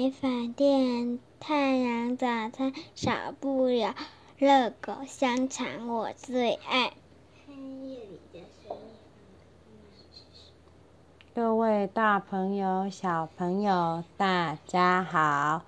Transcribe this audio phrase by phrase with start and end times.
[0.00, 3.94] 美发店，太阳早餐少不了
[4.38, 6.94] 热狗香肠，我最爱。
[11.34, 15.64] 各位大朋友、小朋友，大家好，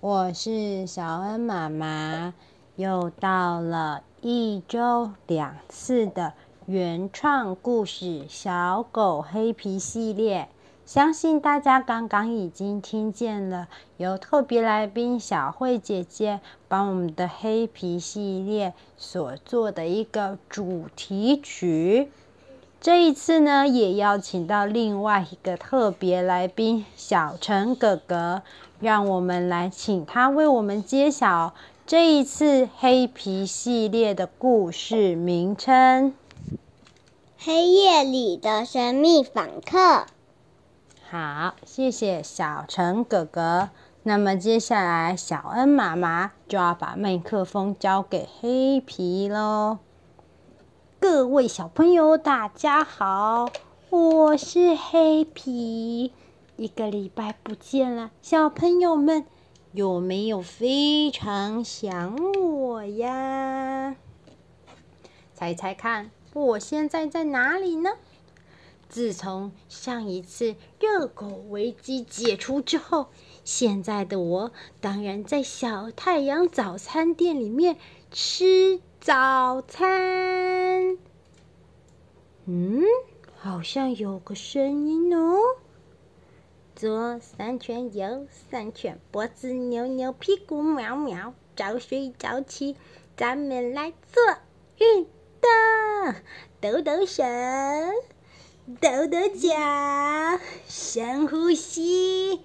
[0.00, 2.34] 我是小恩妈妈。
[2.74, 6.32] 又到了一周两次的
[6.66, 10.48] 原创故事《小狗黑皮》系列，
[10.86, 22.08] 相信大家刚刚已经听见了，由特别来宾小慧姐姐帮我们的黑皮系列所做的一个主题曲。
[22.80, 28.42] 这一次呢，也邀请到另外一个特别来宾小陈哥哥，
[28.78, 31.52] 让我们来请他为我们揭晓。
[31.84, 36.14] 这一次黑皮系列的故事名称：
[37.36, 40.06] 黑夜里的神秘访客。
[41.16, 43.70] 好，谢谢小陈哥哥。
[44.02, 49.78] 那么接下来，小恩妈妈就要把麦克风交给黑皮喽。
[51.00, 53.48] 各位小朋友，大家好，
[53.88, 56.12] 我是黑皮。
[56.56, 59.24] 一个礼拜不见了，小朋友们。
[59.72, 63.96] 有没有非常想我呀？
[65.32, 67.92] 猜猜看，我现在在哪里呢？
[68.88, 73.08] 自从上一次热狗危机解除之后，
[73.44, 77.76] 现在的我当然在小太阳早餐店里面
[78.10, 80.98] 吃早餐。
[82.46, 82.82] 嗯，
[83.34, 85.36] 好像有个声音哦。
[86.74, 92.76] 左三圈，右三圈，脖子扭扭，屁股喵喵，早睡早起，
[93.16, 94.22] 咱们来做
[94.78, 95.06] 运
[95.40, 95.50] 动，
[96.60, 97.24] 抖抖手，
[98.66, 102.40] 抖抖脚，深呼吸。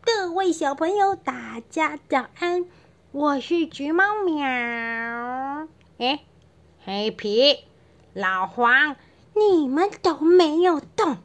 [0.00, 2.66] 各位小朋友，大家早安，
[3.10, 4.46] 我是橘猫喵。
[5.98, 6.20] 哎，
[6.84, 7.64] 黑皮，
[8.14, 8.94] 老黄，
[9.34, 11.16] 你们都没有动。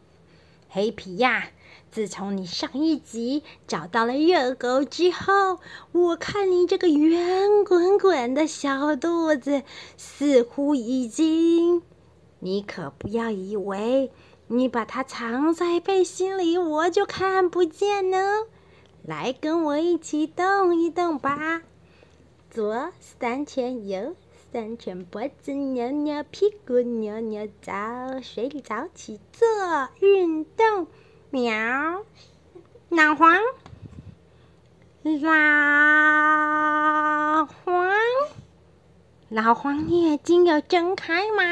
[0.67, 1.49] 黑皮呀！
[1.91, 5.59] 自从你上一集找到了热狗之后，
[5.91, 9.61] 我看你这个圆滚滚的小肚子
[9.97, 11.83] 似乎已经……
[12.43, 14.11] 你可不要以为
[14.47, 18.17] 你把它藏在背心里，我就看不见呢。
[19.03, 21.61] 来，跟我一起动一动吧。
[22.49, 24.15] 左三圈，右
[24.51, 27.71] 三圈，脖子扭扭，屁股扭扭，早
[28.21, 29.47] 睡早起做
[29.99, 30.87] 运动。
[31.29, 32.03] 喵，
[32.89, 33.39] 老黄，
[35.03, 35.11] 老
[37.45, 37.93] 黄，
[39.29, 41.43] 老黄，你眼睛有睁开吗？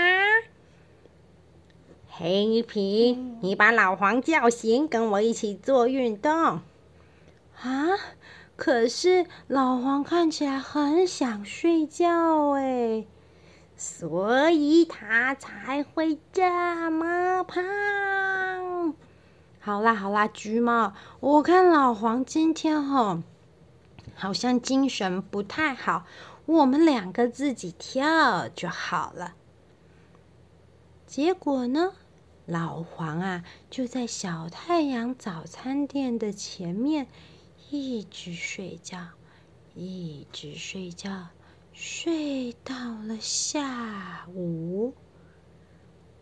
[2.22, 6.60] 黑皮，你把老黄叫醒，跟我一起做运动。
[7.62, 7.88] 啊，
[8.58, 13.06] 可是老黄看起来很想睡觉哎，
[13.78, 18.94] 所以他才会这么胖。
[19.62, 20.92] 好啦好啦，橘猫，
[21.22, 23.20] 我看老黄今天吼，
[24.14, 26.04] 好像精神不太好，
[26.46, 29.36] 我们两个自己跳就好了。
[31.08, 31.94] 结果呢，
[32.50, 37.06] 老黄啊就在小太阳早餐店的前面
[37.70, 39.10] 一直睡觉，
[39.76, 41.28] 一直睡觉，
[41.74, 42.74] 睡到
[43.04, 44.96] 了下午。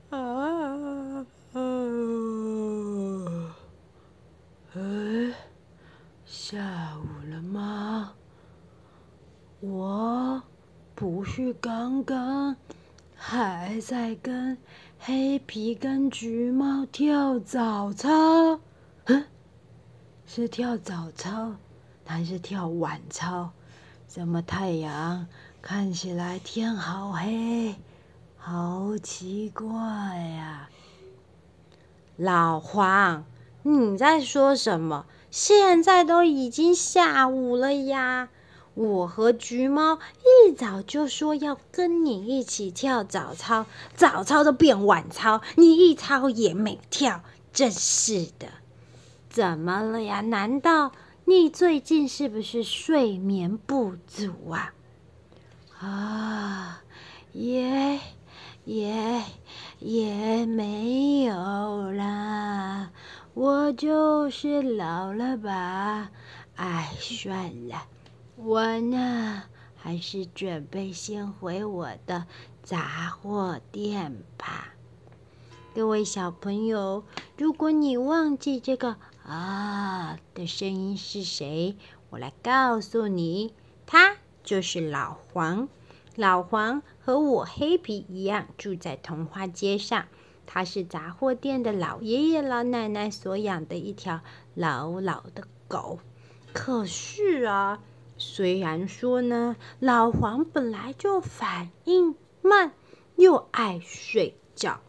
[0.09, 1.25] 啊。
[1.53, 3.55] 啊，
[4.75, 5.33] 哎，
[6.25, 8.13] 下午了吗？
[9.61, 10.43] 我
[10.93, 12.57] 不是刚刚
[13.29, 14.57] 还在跟
[14.97, 18.09] 黑皮跟橘猫跳早操？
[19.03, 19.25] 嗯，
[20.25, 21.51] 是跳早操
[22.05, 23.51] 还是跳晚操？
[24.07, 25.27] 怎么太阳
[25.61, 27.75] 看起来天好黑，
[28.37, 30.69] 好奇怪呀！
[32.15, 33.25] 老黄，
[33.63, 35.05] 你在说什么？
[35.29, 38.29] 现在都已经下午了呀！
[38.77, 39.97] 我和橘猫
[40.45, 43.65] 一早就说要跟你一起跳早操，
[43.95, 48.47] 早操都变晚操，你一操也没跳，真是的！
[49.29, 50.21] 怎么了呀？
[50.21, 50.91] 难道
[51.25, 54.73] 你最近是不是睡眠不足啊？
[55.79, 56.81] 啊，
[57.33, 57.99] 也
[58.65, 59.23] 也。
[59.79, 61.35] 也没有
[61.91, 62.89] 啦，
[63.35, 66.09] 我就是老了吧。
[66.55, 67.83] 哎，算了，
[68.39, 69.41] 我呢
[69.75, 72.27] 还是准备先回我的
[72.61, 74.75] 杂货店吧。
[75.73, 77.03] 各位小朋友，
[77.35, 81.77] 如果你忘记这个啊的声音是谁，
[82.11, 83.55] 我来告诉你，
[83.87, 85.67] 他就是老黄。
[86.15, 90.05] 老黄和我黑皮一样，住在童话街上。
[90.45, 94.21] 他是杂货店的老爷爷老奶奶所养的一条
[94.53, 95.99] 老老的狗。
[96.53, 97.79] 可是啊，
[98.17, 102.73] 虽然说呢，老黄本来就反应慢，
[103.15, 104.79] 又爱睡觉，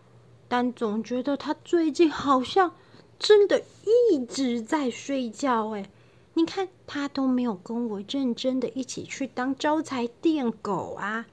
[0.48, 2.74] 但总觉得他最近好像
[3.18, 5.70] 真的一直在睡觉。
[5.70, 5.90] 哎，
[6.34, 11.26] 你看他都没有跟我认真的一起去当招财店狗啊，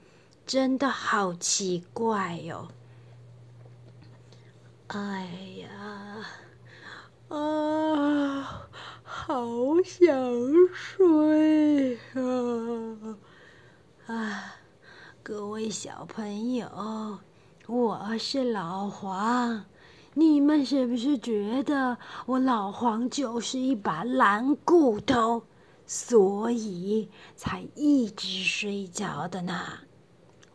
[0.46, 2.68] 真的好奇怪哟。
[4.88, 5.30] 哎
[5.62, 6.26] 呀，
[7.30, 8.68] 啊！
[9.02, 10.06] 好想
[10.74, 13.18] 睡啊！
[14.06, 14.56] 啊，
[15.24, 17.20] 各位小朋友，
[17.66, 19.66] 我是老黄，
[20.14, 25.42] 你们是不是觉得我老黄就是一把懒骨头，
[25.88, 29.60] 所以才一直睡觉的呢？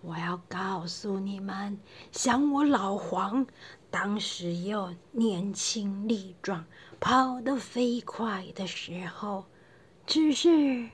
[0.03, 1.79] 我要告诉你们，
[2.13, 3.45] 想我老黄，
[3.91, 6.65] 当时又年轻力壮。
[7.01, 9.47] 跑得飞快的时候，
[10.07, 10.91] 只是，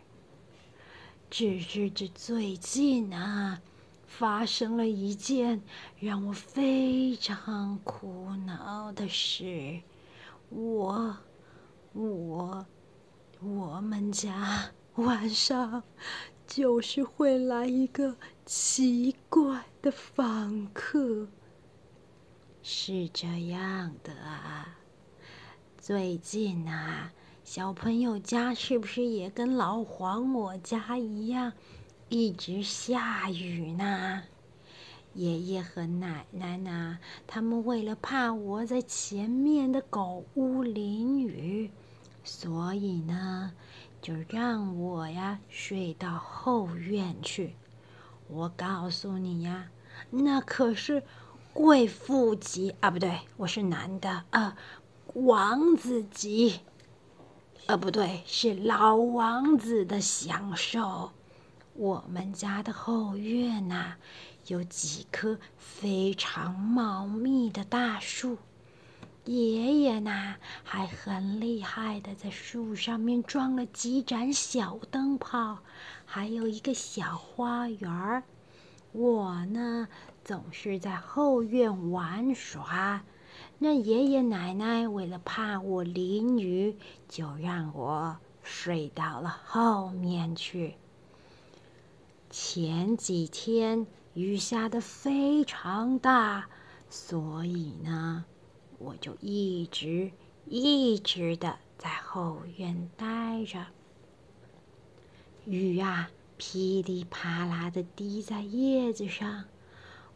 [1.28, 3.60] 只是这最近啊，
[4.06, 5.60] 发生了一件
[5.98, 9.80] 让我非常苦恼的事。
[10.48, 11.16] 我，
[11.92, 12.64] 我，
[13.40, 15.82] 我们家晚上
[16.46, 21.26] 就是会来一个奇怪的访客。
[22.68, 24.76] 是这样的啊。
[25.78, 27.12] 最近啊，
[27.44, 31.52] 小朋友家是不是也跟老黄我家一样，
[32.08, 34.24] 一直下雨呢？
[35.14, 41.70] 爷爷和奶奶呢，他们为了怕我在前面的狗屋淋雨，
[42.24, 43.52] 所以呢，
[44.02, 47.54] 就让我呀睡到后院去。
[48.26, 49.68] 我告诉你呀，
[50.10, 51.04] 那可是
[51.56, 54.58] 贵妇级啊，不对，我是男的啊。
[55.14, 56.60] 王子级，
[57.64, 61.12] 呃，不对，是老王子的享受。
[61.72, 63.94] 我们家的后院呐、
[64.48, 68.36] 有几棵非常茂密的大树。
[69.24, 75.60] 爷爷呢，还很厉害的在树上面装了几盏小灯泡，
[76.04, 78.24] 还有一个小花园儿。
[78.96, 79.88] 我呢，
[80.24, 83.04] 总是在后院玩耍。
[83.58, 90.76] 那爷爷奶奶为了怕我淋雨，就让我睡到了后面去。
[92.30, 96.48] 前几天雨下得非常大，
[96.88, 98.24] 所以呢，
[98.78, 100.10] 我就一直
[100.46, 103.66] 一直的在后院待着。
[105.44, 109.44] 雨啊，噼里啪啦的滴在叶子上。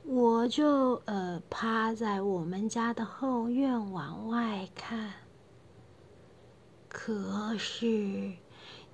[0.02, 5.12] 我就呃趴在我们家的后院往外看，
[6.88, 8.32] 可是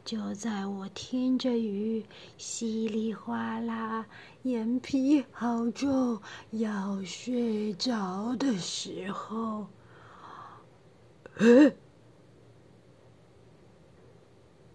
[0.04, 2.04] 就在我听着雨
[2.36, 4.04] 稀里哗啦、
[4.42, 9.68] 眼皮好重要睡着的时候，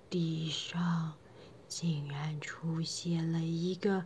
[0.09, 1.13] 地上
[1.71, 4.03] 竟然出现了一个。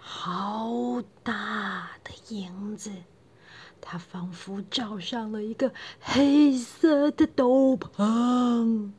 [0.00, 2.90] 好大的影子，
[3.80, 8.92] 它仿佛罩上了一个黑色的斗篷。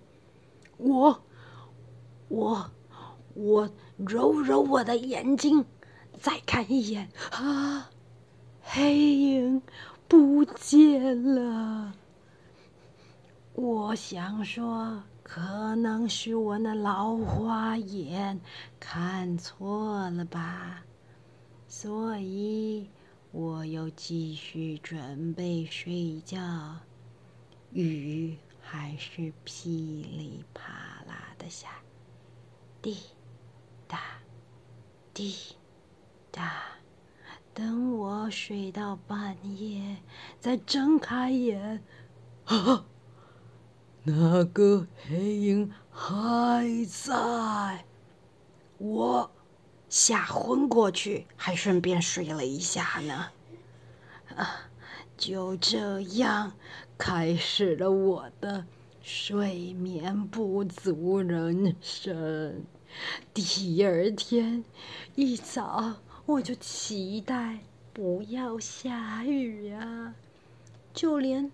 [0.78, 1.24] 我，
[2.30, 2.72] 我，
[3.34, 5.66] 我揉揉我的眼睛，
[6.22, 7.90] 再看一眼，啊，
[8.62, 9.62] 黑影
[10.08, 11.94] 不见了。
[13.54, 18.42] 我想说，可能是我那老花眼
[18.80, 20.84] 看错了吧。
[21.68, 22.90] 所以，
[23.32, 26.40] 我又继续准备睡觉。
[27.74, 30.74] 雨还是噼里啪
[31.08, 31.70] 啦的下，
[32.82, 32.98] 滴
[33.88, 34.00] 答
[35.14, 35.36] 滴
[36.32, 36.64] 答。
[37.54, 39.98] 等我睡到半夜，
[40.40, 41.84] 再睁开眼，
[42.46, 42.84] 啊，
[44.10, 47.86] 那个黑影还在。
[48.78, 49.32] 我。
[49.90, 53.32] 吓昏过去，还顺便睡了一下呢。
[54.36, 54.70] 啊，
[55.18, 56.54] 就这样
[56.96, 58.68] 开始了我的
[59.02, 62.64] 睡眠不足人生。
[63.34, 64.64] 第二天
[65.16, 65.96] 一早，
[66.28, 67.62] 我就期待
[67.92, 70.14] 不要下雨啊！
[70.94, 71.52] 就连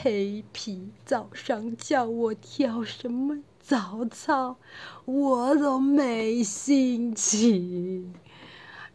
[0.00, 4.56] 黑皮早上叫我跳什么早操，
[5.04, 8.14] 我都没心情。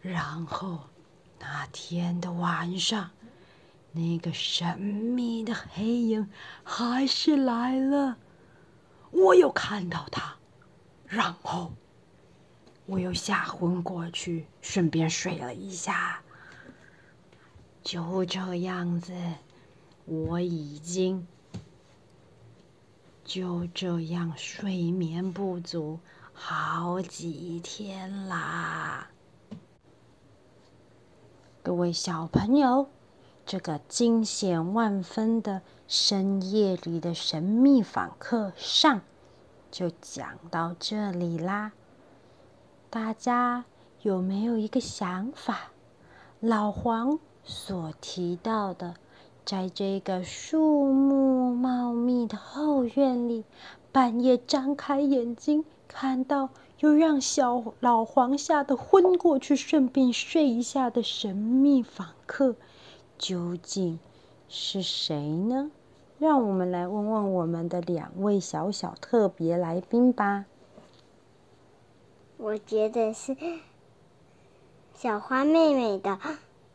[0.02, 0.80] 然后
[1.40, 3.12] 那天的晚上，
[3.92, 6.30] 那个神秘的黑影
[6.64, 8.18] 还是来了，
[9.12, 10.38] 我又看到他，
[11.06, 11.74] 然后。
[12.90, 16.22] 我又吓昏过去，顺便睡了一下。
[17.84, 19.14] 就这样子，
[20.08, 21.28] 我已经
[23.26, 26.00] 就这样睡眠不足
[26.32, 29.10] 好几天啦。
[31.62, 32.88] 各位小朋友，
[33.46, 39.02] 这个惊险万分的深夜里的神秘访客上
[39.70, 41.74] 就讲到这里啦。
[42.90, 43.66] 大家
[44.04, 45.72] 有没有一个想法？
[46.40, 48.96] 老黄所提到的，
[49.48, 53.46] 在这个树木茂密的后院里，
[53.94, 56.50] 半夜张开眼睛看到
[56.80, 62.58] 又让小老黄吓得昏过去，顺便睡一下的神秘访客，
[63.18, 63.98] 究竟
[64.50, 65.72] 是谁呢？
[66.20, 70.44] 让我们来问问我们的两位小小特别来宾吧。
[72.36, 73.38] 我觉得是
[74.94, 76.20] 小花妹妹的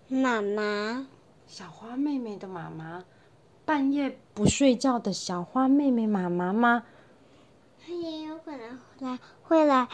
[0.08, 1.06] 妈妈。
[1.52, 3.04] 小花妹妹的妈妈，
[3.66, 6.84] 半夜不睡觉的小花妹妹妈妈吗？
[7.78, 9.86] 她也有可能来，会来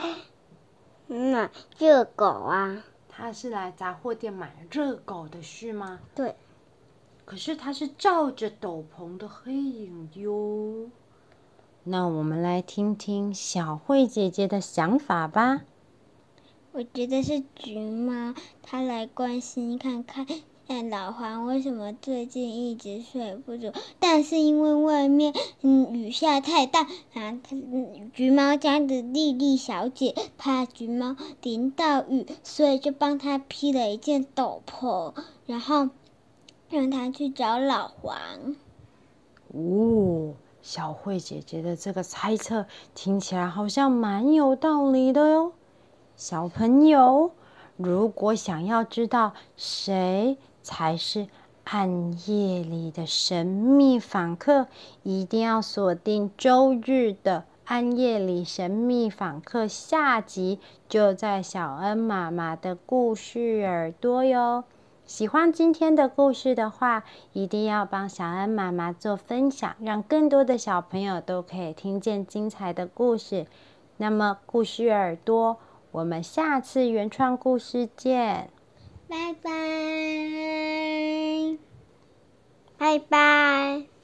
[1.08, 2.84] 买热狗啊。
[3.08, 5.98] 她是来杂货店买热狗的是吗？
[6.14, 6.36] 对。
[7.24, 10.88] 可是她是照着斗篷的黑影哟。
[11.82, 15.62] 那我们来听听小慧姐姐的想法吧。
[16.70, 20.24] 我觉得是橘猫，她来关心看看，
[20.68, 23.72] 看老黄为什么最近一直睡不着。
[23.98, 25.32] 但是因为外面
[25.62, 26.82] 嗯雨下太大，
[27.14, 27.40] 啊，
[28.12, 35.14] 橘猫家的莉莉小姐怕橘猫淋到雨，所以就帮他披了一件斗篷，
[35.46, 35.88] 然后
[36.68, 38.18] 让他去找老黄。
[39.54, 40.34] 哦。
[40.60, 45.52] 小慧姐姐的这个猜测听起来好像蛮有道理的哟。
[46.14, 47.30] 小朋友，
[47.78, 50.36] 如果想要知道谁
[50.68, 51.28] 才是
[51.64, 54.66] 暗夜里的神秘访客，
[55.02, 64.64] 一定要锁定周日的《暗夜里神秘访客》下集，就在小恩妈妈的故事耳朵哟。
[65.06, 73.46] 喜欢今天的故事的话，一定要帮小恩妈妈做分享，让更多的小朋友都可以听见精彩的故事。
[73.96, 75.56] 那么，故事耳朵，
[75.92, 78.50] 我们下次原创故事见，
[79.08, 79.50] 拜拜。
[82.78, 83.97] 拜拜。